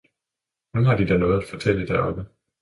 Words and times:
»Nu 0.73 0.83
har 0.85 0.95
de 0.97 1.05
da 1.07 1.17
Noget 1.17 1.37
at 1.41 1.49
fortælle 1.49 1.87
deroppe! 1.87 2.25